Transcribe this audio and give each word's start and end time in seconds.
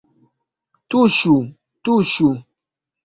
Tuŝu, 0.93 1.35
tuŝu 1.83 2.31